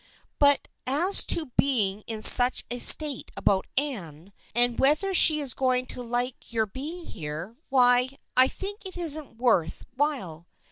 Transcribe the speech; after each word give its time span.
But 0.39 0.67
as 0.87 1.23
to 1.27 1.51
being 1.59 2.01
in 2.07 2.23
such 2.23 2.63
a 2.71 2.79
state 2.79 3.29
about 3.37 3.67
Anne, 3.77 4.33
and 4.55 4.79
whether 4.79 5.13
she 5.13 5.39
is 5.39 5.53
going 5.53 5.85
to 5.93 6.01
like 6.01 6.51
your 6.51 6.65
being 6.65 7.05
here, 7.05 7.55
why, 7.69 8.17
I 8.35 8.47
think 8.47 8.83
it 8.83 8.97
isn't 8.97 9.37
worth 9.37 9.85
while. 9.93 10.47